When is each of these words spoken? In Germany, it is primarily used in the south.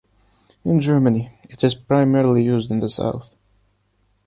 In 0.65 0.79
Germany, 0.81 1.29
it 1.43 1.63
is 1.63 1.75
primarily 1.75 2.41
used 2.43 2.71
in 2.71 2.79
the 2.79 2.89
south. 2.89 3.35